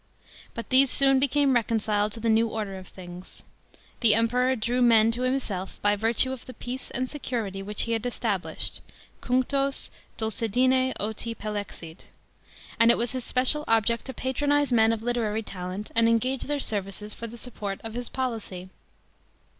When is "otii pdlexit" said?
10.99-11.99